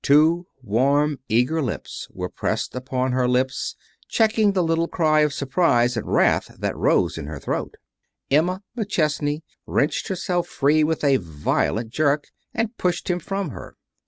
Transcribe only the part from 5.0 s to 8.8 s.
of surprise and wrath that rose in her throat. Emma